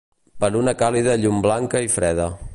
Per 0.43 0.49
una 0.61 0.73
càlida 0.79 1.19
llum 1.21 1.39
blanca 1.47 1.87
i 1.91 1.95
freda. 1.99 2.31